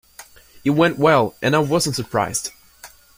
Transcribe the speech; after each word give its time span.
It 0.63 0.71
went 0.71 0.97
well, 0.97 1.35
and 1.43 1.55
I 1.55 1.59
wasn't 1.59 1.95
surprised. 1.95 2.49